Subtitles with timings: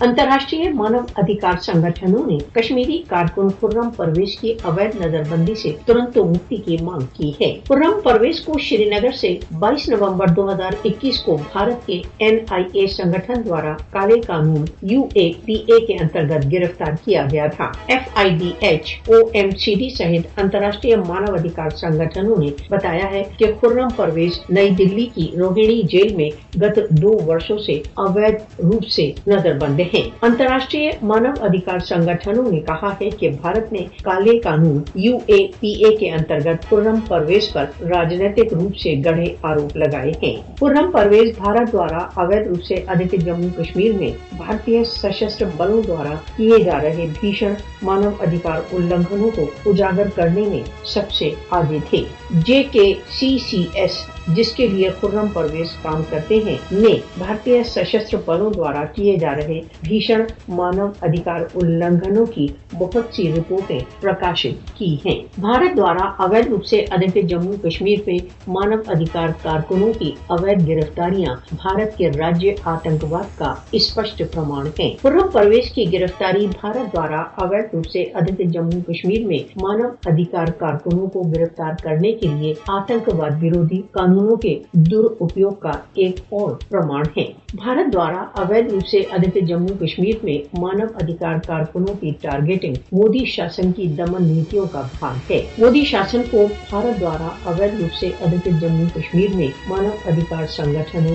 [0.00, 6.18] انتراشٹری مانو ادھیکار سنگھنوں نے کشمیری کارکن خورم پرویز کی اویدھ نظر بندی سے ترنت
[6.18, 10.72] مکتی کی مانگ کی ہے پورم پرویش کو شری نگر سے بائیس نومبر دو ہزار
[10.84, 15.86] اکیس کو بھارت کے ایم آئی اے سنگھن دوارا کالے قانون یو اے پی اے
[15.86, 20.38] کے انترگت گرفتار کیا گیا تھا F I D H O M C D سہت
[20.38, 25.82] اتر راشٹری مانو ادیکار سنگھنوں نے بتایا ہے کہ خورم پرویز نئی دلّی کی روہنی
[25.82, 31.30] جیل میں گت دو وشوں سے اویدھ روپ سے نظر بند ہے ہیں۔ انتراشٹریہ مانو
[31.40, 36.10] ادھیکار سنگٹھنوں نے کہا ہے کہ بھارت نے کالے قانون یو اے پی اے کے
[36.10, 42.06] انترگت پورم پرویز پر راجنیتک روپ سے گڑھے آروپ لگائے ہیں۔ پورنم پرویز بھارت دوارا
[42.14, 47.52] اویدھ روپ سے ادھک جموں کشمیر میں بھارتی سشست بلوں دوارا کیے جا رہے بھیشن
[47.82, 53.64] مانو ادھیکار النگھنوں کو اجاگر کرنے میں سب سے آگے تھے۔ جے کے سی سی
[53.74, 53.96] ایس
[54.34, 59.34] جس کے لیے خرم پرویز کام کرتے ہیں، نے بھارتی سشستر بلوں دوارا کیے جا
[59.34, 66.48] رہے بھیشن مانو ادھیکار النگھنوں کی بہت سی رپورٹیں پرکاشت کی ہیں۔ بھارت دوارا اوید
[66.48, 72.52] روپ سے ادھک جموں کشمیر میں مانو ادھیکار کارکنوں کی اوید گرفتاریاں بھارت کے راجیہ
[72.64, 78.42] آتنکواد کا اسپشٹ پرمان ہے خرم پرویز کی گرفتاری بھارت دوارا اوید روپ سے ادھک
[78.52, 84.36] جموں کشمیر میں مانو ادھیکار کارکنوں کو گرفتار کرنے کے لیے آتنکواد وروی قانون قانونوں
[84.36, 87.24] کے درپیوگ کا ایک اور پرماڑ ہے
[87.54, 93.24] بھارت دوارا اوید روپ سے ادھک جموں کشمیر میں مانو ادھکار کارکنوں کی ٹارگیٹنگ مودی
[93.24, 98.10] شاسن کی دمن نیتوں کا بھاگ ہے۔ مودی شاسن کو بھارت دوارا اوید روپ سے
[98.20, 101.14] ادھک جموں کشمیر میں مانو ادھکار سنگٹھنوں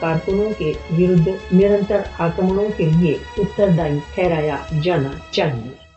[0.00, 5.91] کارکنوں کے ورد نرنتر آکمنوں کے لیے اتردائی ٹھہرایا جانا چاہیے۔